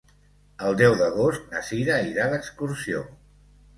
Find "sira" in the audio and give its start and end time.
1.67-1.99